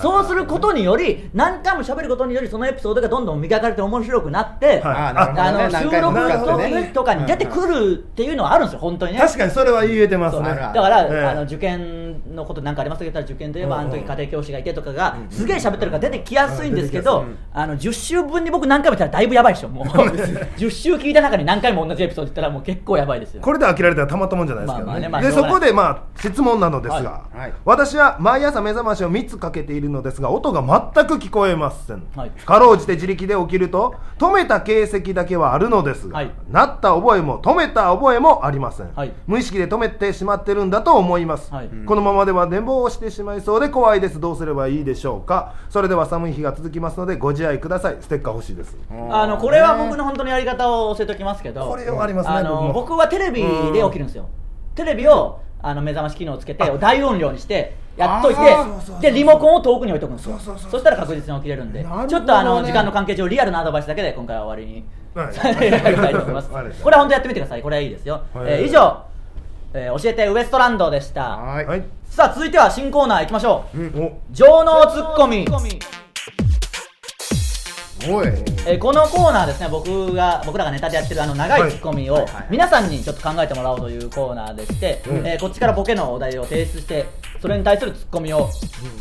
[0.00, 4.80] そうすることにより何回も喋ることによりそのエピソードがどんどん磨かれて面白くなって、はい。
[4.82, 6.90] あの収録のね。
[6.90, 9.18] 時とかに出てくるっていうのはあるんですよ本当にね。
[9.18, 10.48] 確かにそれは言えてますね。
[10.48, 11.24] だから、ええ。
[11.24, 19.86] あの受験のことなんかありますけど受験といえば、あの時家庭教師がいてとかが、すげえ喋ってるから出てきやすいんですけど、あの10週分に僕何回も言ったらだいぶやばいでしょもう。
[19.86, 23.42] 10週聞いた中に何回も同じエピソード言ったらもう結構やばいですよ。
[23.42, 27.38] これで飽きられたらたまったもんじゃないですけどね,、まあまあねまあでそこでまあ質問なのですが、はい。
[27.38, 27.52] はい。
[27.64, 30.60] 私は毎朝目覚ましを3つかけているのですが音が
[30.94, 32.30] 全く聞こえません、はい。
[32.30, 36.30] かろうじて自力で起きると止めた形跡だけはあるのですが、はい。
[36.50, 39.12] 鳴った覚えも止めた覚えもありません、はい。
[39.26, 41.70] 無意識で止めてしまってるんだと思います、はい。
[41.86, 44.20] このままでは寝坊してしまいそうで怖いです。
[44.20, 45.54] どうすればいいでしょうか？
[45.70, 47.96] それでは寒い日が続きますのでご自愛ください。
[48.00, 48.76] ステッカー欲しいです。
[49.10, 53.48] あのこれは僕の本当のやり方を教えておきますけどこれはありますねあの僕はテレビで
[53.82, 54.28] 起きるんですよ。
[54.74, 58.40] テレビをあの目覚まし機能をつけて大音量にしてやっといて
[59.00, 60.38] でリモコンを遠くに置いとくんですよ。
[60.38, 61.82] そうそうそうそしたら確実に起きれるんで。
[61.82, 69.02] ねちょっとあの時間の関係上リアルなアドバイスだけで今回は終わりにはいさせていただきたいと思いますこれは本当やってみてくださいこれはいいですよ、はいえー以上、
[69.72, 71.36] えー教えてウエストランドでした。
[71.36, 71.84] はい、はい。
[72.04, 74.00] さあ続いては新コーナーいきましょう。
[74.00, 74.20] お。
[74.32, 75.46] 情能ツッコミ。
[78.08, 78.26] おい。
[78.66, 85.26] えーこのコーナーですね僕が僕らがネタでやってるあの長いツッコミを皆さんにちょっと考えてもらおうというコーナーでして、うん。
[85.26, 87.06] えーこっちからボケのお題を提出して
[87.40, 88.48] それに対するツッコミを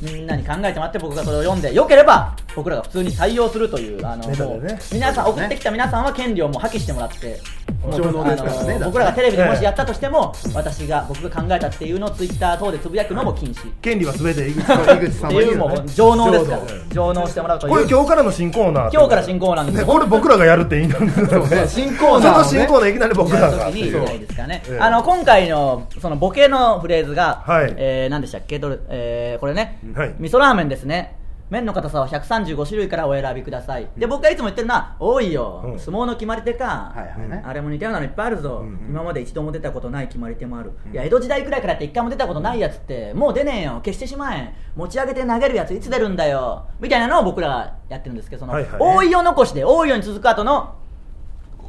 [0.02, 4.28] みんなに考えてもらって僕がそれを読んでよければ僕らが普通に採用するというあの
[4.92, 7.40] 皆さん送ってきた皆さんは権利をもう破棄してもらって
[7.82, 13.72] あの僕らがテレビでもしやったとしても私が僕が考えたっていうのをツイッター等でつぶやくのも禁止。
[13.82, 16.62] 権利は全て井口そう井口っていうもう情能ですから。
[16.68, 17.72] 情能情能してもらうという。
[17.72, 21.08] これ今日からの新コーナー今日から新コーナーですねこれ僕らがやるっていいんだね
[21.68, 23.68] 新コーナーその新コーナーいきなり僕らが。
[24.86, 27.74] あの今回のそのボケのフレーズが、はい。
[27.78, 28.60] えー何でしたっけ？
[28.60, 30.16] どれ、えーこれね、はい。
[30.18, 31.18] 味噌ラーメンですね。
[31.50, 33.90] 麺の硬さは135種類からお選びください。
[33.98, 35.80] で僕がいつも言ってるのは多いよ、うん。
[35.80, 37.42] 相撲の決まり手か、はいはいね。
[37.44, 43.82] あれも似たようなのいっぱいあるぞ、うん今まで一度も出たことない決まり手もある、いや江戸時代くらいからって一回も出たことないやつってもう出ねえよ。
[43.84, 44.54] 消してしまえ。
[44.76, 46.68] 持ち上げて投げるやついつ出るんだよ。
[46.80, 50.76] みたいなのを僕らがやってるんですけどその、はいはい多いよ残しで多いよに続く後の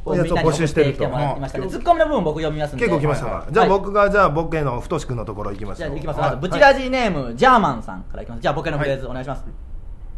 [0.05, 1.07] を募集してると。
[1.07, 2.85] みんなに送ってきてもらいましたねツッコミの部分僕読みますんで。
[2.85, 3.47] 結構来ましたか？
[3.51, 5.89] じゃあ僕がじゃあボケの太志くんのところ行きましょう。
[5.89, 6.29] じゃあいきます、はい。
[6.31, 8.41] まずブチラジネーム、ジャーマンさんからいきます。
[8.41, 9.43] じゃあボケのフレーズお願いします、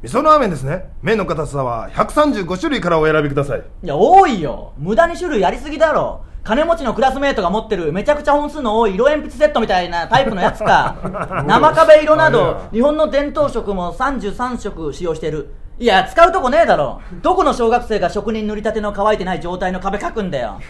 [0.01, 0.89] 味噌ラーメンですね。
[1.01, 3.63] 麺の硬さは135種類からお選びください。
[3.83, 4.73] いや多いよ。
[4.77, 6.25] 無駄に種類やりすぎだろ。
[6.43, 10.97] 金持ちのクラスメートが持ってるめちゃくちゃ本数の多い色鉛筆セットみたいなタイプのやつか。
[11.47, 17.01] 生壁色など日本の伝統色も33色使用してるいや使うとこねえだろ。
[17.23, 20.59] どこの小学生が職人塗りたての乾いてない状態の壁描くんだよ。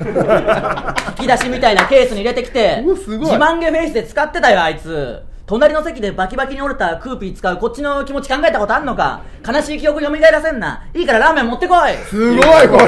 [1.19, 3.31] 引き出しみたいなケースに入れてきてうわすごい。
[3.31, 5.21] 自慢げフェイスで使ってたよあいつ。
[5.45, 9.19] 隣の席でバキバキに折れたクーピー使うこっちの気持ち考えたことあんのか。
[9.45, 10.83] 悲しい記憶蘇らせんな。
[10.93, 11.93] いいからラーメン持ってこい。
[12.05, 12.69] すごいこれ。
[12.69, 12.85] これ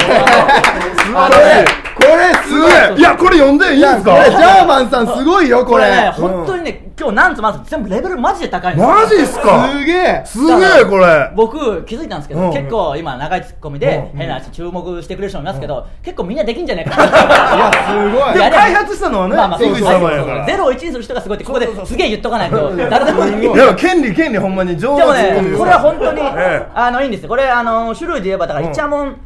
[2.16, 2.98] れすごい。
[2.98, 3.02] い。
[3.02, 5.84] やこれ読んでいいんですこれジかャーマンさんすごいよこれ。
[5.84, 9.68] これね、本当にね今日なんつまず全部レベルマジで高いんですよマジっすか？
[9.68, 10.22] すげえ。
[10.24, 11.30] すげえこれ。
[11.36, 12.52] 僕気づいたんですけど、うん。
[12.54, 14.18] 結構今長いツッコミでうん。
[14.18, 17.04] 変な話注目してくれる人もいますけど、結構みんなできんじゃないか。
[17.04, 18.32] いやすごい。
[18.32, 20.46] でも開発したのはねまあまあ井口様やから。
[20.46, 26.66] ゼロを1にする人がすごいってここですげえ言っとかないと誰でもできるいや権利権利ほんまに上手でもね、これは本当に、ええ。
[26.74, 28.72] あのいいんですよ、これ、あの種類で言えば、だから、うん。
[28.72, 29.16] イチャモン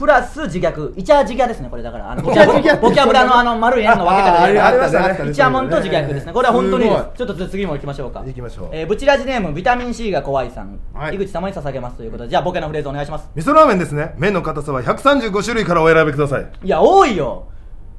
[0.00, 8.22] プラス自虐、イチャ自虐ですね、これだから、あのボキャブラのあの丸い円の分け方であありましイチャモンと自虐ですね、これは本当にちょっと次も行きましょうか。
[8.24, 8.68] 行きましょう。
[8.72, 11.16] えーブチラジネーム、ビタミン C が怖いさん、はい。
[11.16, 13.28] 井口様に捧げますということで、じゃあ、ボケのフレーズお願いします。
[13.36, 14.14] 味噌ラーメンですね。
[14.16, 16.46] 麺の硬さは135種類からお選びください。
[16.64, 17.48] いや、多いよ。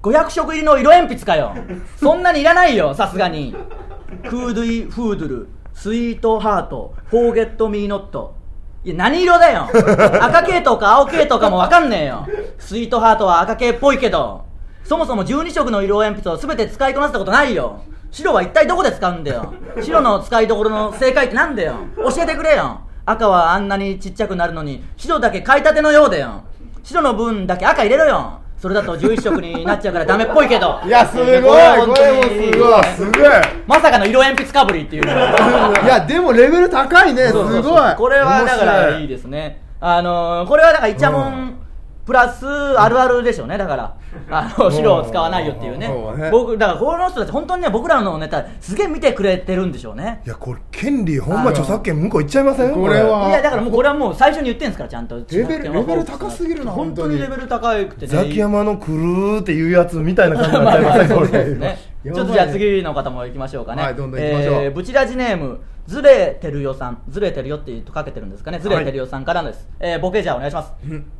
[0.01, 1.53] 500色入りの色鉛筆かよ。
[1.97, 3.55] そんなにいらないよ、さすがに。
[4.27, 8.40] クードゥイフードゥル、スイートハート、フォーゲットミーノット。
[8.83, 9.69] いや、何色だよ。
[10.21, 12.27] 赤系統か青系統かもわかんねえよ。
[12.57, 14.43] スイートハートは赤系っぽいけど。
[14.83, 17.81] そもそも12色の色鉛筆を全て使いこなせたことないよ。
[18.09, 19.53] 白は一体どこで使うんだよ。
[19.81, 21.75] 白の使いどころの正解ってなんだよ。
[21.97, 22.81] 教えてくれよ。
[23.05, 26.43] 赤はあんなにちっちゃくなるのに、白だけ買いたてのようだよ。
[26.83, 30.79] 白の分だけ赤入れろよそれだと11色になっちゃうからダメっぽいけど。
[30.85, 31.41] いやすごい。
[31.41, 32.53] これもに。
[32.53, 32.83] すごい。
[32.95, 35.05] すげえまさかの色鉛筆かぶりっていう。
[35.05, 35.11] ね
[35.83, 37.29] いやでもレベル高いね。
[37.29, 37.95] すごい。
[37.97, 39.05] これはだからい。
[39.05, 39.63] いですね。
[39.79, 41.60] あのーこれはだからイチャモン
[42.05, 43.57] プラスあるあるでしょうね。
[43.57, 43.93] だから
[44.29, 45.89] あの白を使わないよっていうね。
[46.31, 50.21] 僕だからこの人たち本当にね僕らのネタすげえ見てくれてるんでしょうね。
[50.25, 52.73] いやこれ権利ほんま著作権向こう行っちゃいません？
[52.73, 53.29] これは。
[53.29, 53.87] いやだからもうこれ。
[53.89, 55.15] はもう最初に言ってんですからちゃんと。
[55.15, 57.19] レベルレベル高すぎるな本本当に。
[57.19, 58.07] レベル高くてね。
[58.07, 58.87] ザキヤマの来
[59.37, 61.77] るっていうやつみたいな感じになっちゃいませんこそうですれ ね。
[62.03, 63.83] ちょっとじゃあ次の方も行きましょうかね。
[63.83, 64.55] はいどんどん行きましょう。
[64.63, 68.59] えーブチラジネームずれてるよさん、ずれてるよって言うとかけてるんですかね。
[68.59, 69.67] ずれてるよさんからです。
[69.79, 70.71] えーボケじゃあお願いします。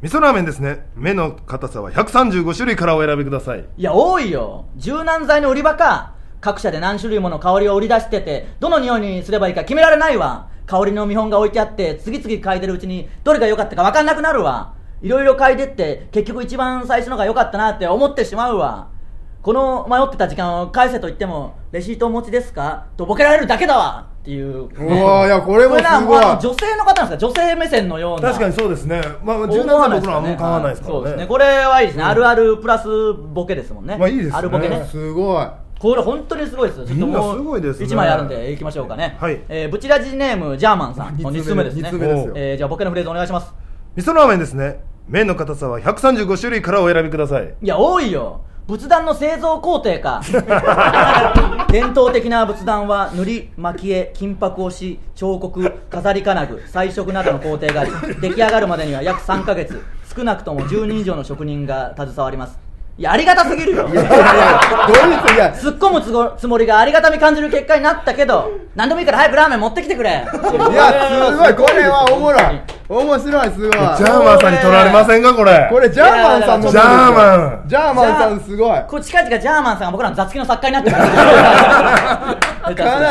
[0.02, 4.66] 味噌ラーメンですね麺の硬さは135種類からお選びくださいいや多いよ。
[4.78, 6.14] 柔軟剤の売り場か。
[6.42, 10.48] 各社で何種類もの香りを売り出してて、どの匂いにすればいいか決められないわ。
[10.66, 14.74] 香りの見本が置いてあって、次々嗅いでるうちにどれが良かったか分かんなくなるわ。
[15.02, 18.88] いろいろ嗅いでって、結局一番最初のが良かったなって思ってしまうわ。
[19.42, 22.86] この迷ってた時間を返せと言っても、レシートお持ちですか？
[22.96, 24.70] とボケられるだけだわっていう。
[24.72, 27.18] いやこれもすなもうごい女性の方なんですか？
[27.18, 28.28] 女性目線のような。
[28.30, 31.22] 確かにそうですねまあ思柔軟わ剤僕らはあんまないですかね変わらないですからそうですね。
[31.24, 32.04] ねこれはいいですね。
[32.04, 33.98] あるあるプラスボケですもんね。
[33.98, 34.86] まあいいですねあるボケね。
[34.86, 35.48] すごい
[35.80, 36.86] これ本当にすごいですよ。
[36.86, 39.18] ちょっともみんなすごいですねう一枚あるんで行きましょうかね。
[39.20, 41.90] はいえーブチラジネームジャーマンさんの2つ目ですね。
[41.90, 43.52] 二つ目ですよえーじゃあボケのフレーズお願いします。
[43.96, 48.42] 味噌ラーメンですね麺の硬さは135種類からお選びくださいいや多いよ。
[48.72, 50.22] 仏壇の製造工程か。
[51.70, 59.84] 伝統的な仏壇は塗り蒔絵金箔押し彫刻飾り金具彩色などの工程があり出来上がるまでには約3ヶ月。
[60.16, 62.71] 少なくとも10人以上の職人が携わります
[63.02, 63.90] いやありがたすぎるよ。
[63.90, 65.52] いやいやいやどういういや？
[65.56, 70.12] 突っ込むつごつもりがありがたみ感じる結果になったけど何でもいいから早くラーメン持ってきてくれ。
[70.12, 70.38] いやす
[71.36, 71.56] ごい。
[71.56, 72.62] これはおもろい。
[72.88, 73.72] 面白いすごい。
[73.72, 75.68] ジャーマンさんに取られませんかこれ？
[75.72, 77.64] これジャーマンさんのジャーマン。
[77.66, 78.84] ジャーマンさんすごい。
[78.88, 80.96] これ近々ジャーマンさんが僕らの雑記の作家になってる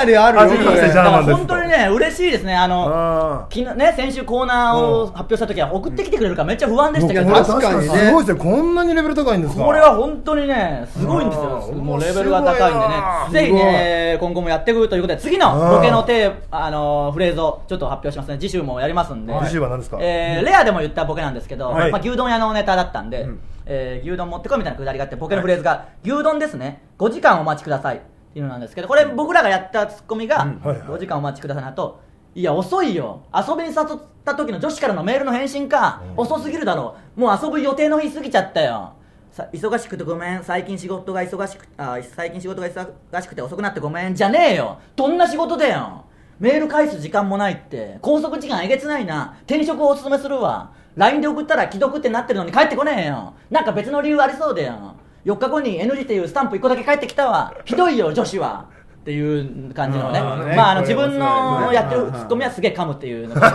[0.00, 1.36] なりあるよ。
[1.36, 2.54] 本当にね嬉しいですね。
[2.54, 7.84] あのあ昨日ね先週コーナーを発表した時は送ってきてくれるからめっちゃ不安でしたけど確かにね。
[7.84, 9.64] すごいですねこんなにレベル高いんですか？
[9.64, 11.72] これは本当にねすごいんですよ。
[11.74, 13.46] もうレベルが高いんでね。
[13.46, 18.38] ぜひね今後もやっていくということで次のボケのテーあのーフレーズをちょっと発表しますね。
[18.38, 19.34] 次週もやりますんで。
[19.44, 19.98] 次週は何ですか？
[20.00, 21.90] えーレアでも言ったボケなんですけど、はい。
[21.90, 23.28] まあ、牛丼屋のネタだったんで、
[23.66, 26.82] えー牛丼持ってこいみたいなくだりがあってボケのフレーズが、牛丼ですね。
[26.98, 28.00] 5時間お待ちください
[28.30, 30.78] っていうのなんですけどこれ僕らがやったツッコミが、はいはい。
[30.78, 32.00] 5時間お待ちくださいの後
[32.34, 33.22] いや遅いよ。
[33.34, 37.20] 遊びに誘った時の女子からのメールの返信か、遅すぎるだろう。
[37.20, 38.92] もう遊ぶ予定の日過ぎちゃったよ。
[39.32, 40.44] さ忙しくてごめん。
[40.44, 44.14] 最近仕事が忙しくあ最近仕事が忙しくて遅くなってごめん。
[44.14, 44.78] じゃねえよ。
[44.94, 46.04] どんな仕事だよ。
[46.38, 47.98] メール返す時間もないって。
[48.00, 49.36] 拘束時間えげつないな。
[49.46, 50.72] 転職をおすすめするわ。
[50.96, 53.34] LINE で送ったら既読ってなってるのに帰ってこねえよ。
[53.50, 57.54] なんか別の理由ありそうだよ4日後に NG っていうスタンプ1個だけ返ってきたわ。
[57.64, 58.66] ひどいよ女子は。
[59.00, 60.20] っていう感じのね。
[60.20, 63.50] まああの自分のねやってるツッコミはすげえ噛むっていうのが。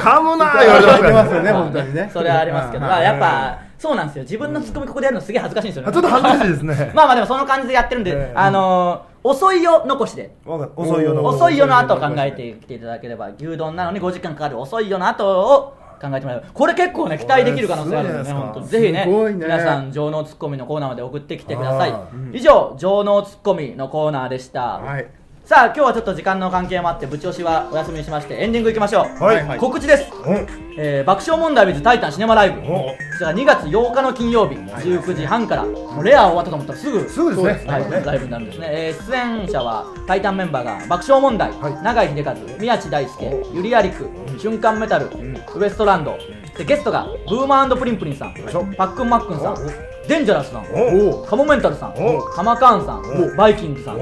[0.00, 4.22] 噛むな言われてますよね本当にねそれはありますけど、やっぱそうなんですよ。
[4.24, 5.88] 自分のツッコミここでやるのすげえ恥ずかしいんですよね。
[5.88, 6.92] あちょっと恥ずかしいですね。
[6.94, 8.32] まあまあでもその感じでやってるんで、ええ。
[8.34, 10.34] あのー遅いよ残しで。
[10.46, 10.72] わかる。
[10.76, 16.46] 遅いよの遅いよの後を考えてきていただければ牛丼なのに5時間かかる遅いよの後を考えてもらえば。
[16.52, 18.08] これ結構ね期待できる可能性がある。
[18.08, 19.32] んでね本当ぜひねね。
[19.34, 21.90] 皆さん情能ツッコミのコーナーまで送ってきてください。
[21.92, 25.19] あ以上情能ツッコミのコーナーでした、はい
[25.50, 29.44] さあ今日はちょっと時間の関係もあってぶち押しはお休みにしましてエンディングいきましょう、はい。
[29.44, 29.58] はい。
[29.58, 30.46] 告知です、うん
[30.78, 32.60] えー爆笑問題 with タイタンシネマライブ。
[32.60, 32.64] お。
[32.64, 34.54] こちら2月8日の金曜日。
[34.54, 35.64] 19時半から。
[35.64, 37.72] もうレア終わったと思ったらすぐすぐですね。
[37.72, 41.82] はい、ライブになるんですね、えー出演者はタイタンメンバーが爆笑問題、はい。
[41.82, 44.08] 永井秀和宮地大輔ゆりやりく
[44.38, 46.16] 瞬間メタル、ウエストランド。
[46.56, 48.30] でゲストがブーマープリンプリンさん。
[48.30, 48.64] いしょ。
[48.76, 53.96] パックンマックンさんデンジャラスさんおカモメンタルさんおカマカーンさんバイキングさん。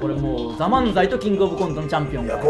[0.00, 2.38] これもう「ザ漫才とキングオブコントのチャンピオンが。
[2.38, 2.46] こ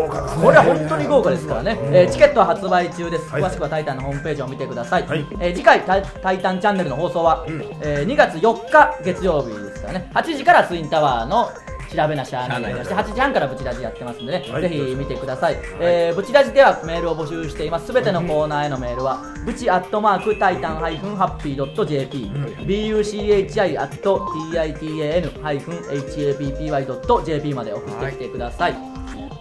[0.52, 3.42] れは本当に豪華ですからね、えーチケットは発売中です、はい。
[3.42, 5.26] 詳しくはタイタンのホームページを見てください、はい。
[5.40, 7.44] えー次回タイ「タイタンチャンネル」の放送は、
[7.80, 10.08] えー2月4日月曜日ですからね。
[10.14, 11.50] 8時からツインタワーの
[11.94, 14.62] 調べなしゃあないそして8時半からブチラジやってますんでね、はい。
[14.62, 17.86] ぜひ見てください、えーブチラジではメールを募集しています。
[17.86, 22.30] すべてのコーナーへのメールはブチアットマークタイタンハイフンハッピードット JP
[22.66, 24.18] buchi アット
[24.52, 28.91] titan ハイフン happy ドット JP まで送ってきてください、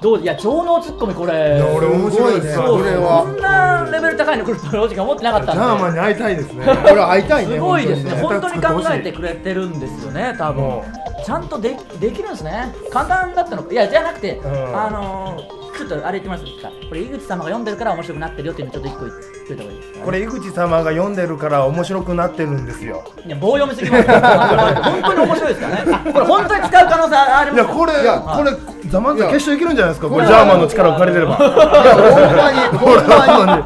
[0.01, 1.33] どういや超能ツッコミこれ。
[1.33, 2.53] いや俺面白いね。
[2.53, 3.23] そうこれは。
[3.23, 5.53] こんなレベル高いの来ると正直思ってなかったんで。
[5.53, 6.65] ジャーマンに会いたいですね。
[6.89, 8.11] これ会いたいねすごいですね。
[8.13, 10.63] 本本当に考えてくれてるんですよね多分。
[10.63, 10.85] も
[11.23, 12.73] ちゃんとでできるんですね。
[12.91, 13.61] 簡単だったの。
[13.61, 14.41] かいやじゃなくて、ん。
[14.75, 16.67] あのーちょっとあれ言ってもらっていいです。
[16.67, 19.13] かこれ井口様が読んでるから面白くなってるよっていうのちょっと一個言っ
[19.47, 23.03] といた方がいいですか、これ井口様が読んでるから面白くなってるんですよ。
[23.25, 24.13] いや棒読みすぎますよ。
[24.21, 26.11] 本当に面白いですからね。
[26.13, 28.51] これ本当に使う可能性ありますいやこれいやこれ
[28.91, 30.10] ザマンザいや決勝いけるんじゃないですか？
[30.10, 31.36] これジャーマンの力を借りれれば。
[31.38, 31.49] ほん
[32.38, 33.63] まにほんまに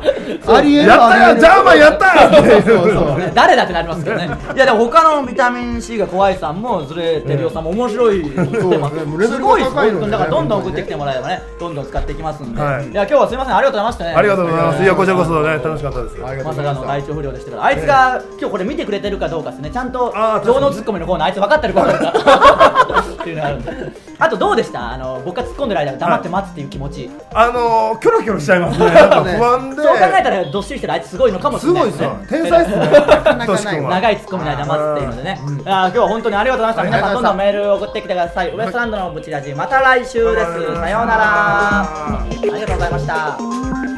[0.48, 2.92] ありえるやったよジャーマンやったよってそう。
[2.92, 4.30] そうね誰だってなりますけどね。
[4.56, 8.96] いやでも他のビタミン C が怖いさんもずれてるよさんも面白いってます。
[9.40, 12.90] ごいです高いだからどんどん送ってきてもらえばねどんどん使っていきますんで、はい。
[12.90, 13.56] い、や今日はすみません。
[13.56, 14.14] ありがとうございましたね。
[14.14, 14.84] ありがとうございます。
[14.84, 16.18] いやこちらこそね楽しかったです。
[16.18, 19.72] まさかの体調不良でしたからあいつが今日これ見てくれてるかどうかですね。
[19.72, 20.14] ちゃんと
[20.46, 23.72] 情のツッコミのコーナーあいつ分かってるかどうかっていうのがあるんで
[24.20, 24.92] あとどうでした？
[24.92, 28.86] あの僕が突っ込んでる間黙って待つっていう気持ち、あのーキョロキョロしちゃいますね。
[28.86, 29.82] なんか不安で。
[29.82, 32.08] そう考えたらどっしりしてるあいつすごいのかもしすれないですね。
[32.08, 32.78] ごいですよ天才っすね。
[32.78, 36.98] なかトシ君は長いツッコミの間待つっていうのでね、あー今日は本当にありがとうございました。
[36.98, 38.56] 皆さんどんどんメールを送ってきてください。
[38.56, 40.76] ウエストランドのブチラジ、また来週です。
[40.76, 42.20] さようなら。
[42.22, 43.95] ありがとうございました。